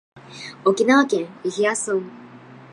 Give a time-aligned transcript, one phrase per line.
[0.65, 2.01] 沖縄県伊平屋村